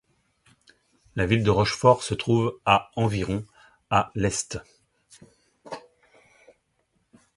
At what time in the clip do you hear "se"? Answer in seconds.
2.01-2.15